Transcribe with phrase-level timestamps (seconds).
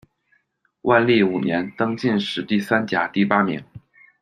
[0.81, 3.63] 万历五年，登进士第三甲第八名。